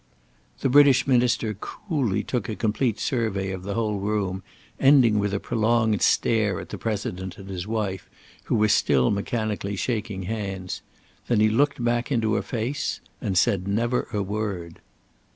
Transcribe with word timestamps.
The 0.61 0.69
British 0.69 1.05
minister 1.05 1.53
coolly 1.53 2.23
took 2.23 2.49
a 2.49 2.55
complete 2.55 2.99
survey 2.99 3.51
of 3.51 3.61
the 3.61 3.75
whole 3.75 3.99
room, 3.99 4.41
ending 4.79 5.19
with 5.19 5.31
a 5.31 5.39
prolonged 5.39 6.01
stare 6.01 6.59
at 6.59 6.69
the 6.69 6.79
President 6.79 7.37
and 7.37 7.47
his 7.47 7.67
wife, 7.67 8.09
who 8.45 8.55
were 8.55 8.67
still 8.67 9.11
mechanically 9.11 9.75
shaking 9.75 10.23
hands; 10.23 10.81
then 11.27 11.39
he 11.39 11.49
looked 11.49 11.83
back 11.83 12.11
into 12.11 12.33
her 12.33 12.41
face, 12.41 12.99
and 13.21 13.37
said 13.37 13.67
never 13.67 14.07
a 14.11 14.23
word. 14.23 14.81